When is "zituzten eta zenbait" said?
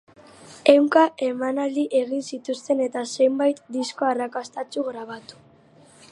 2.37-3.61